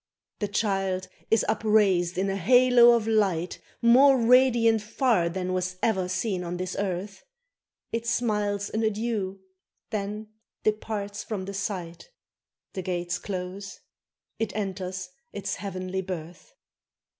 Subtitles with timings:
[0.39, 6.07] The child is upraised in a halo of light More radiant far than was e'er
[6.09, 7.23] seen on this earth;
[7.91, 9.41] It smiles an adieu!
[9.91, 10.29] then
[10.63, 12.09] departs from the sight;
[12.73, 13.79] The gates close:
[14.39, 16.51] it enters its heavenly birth!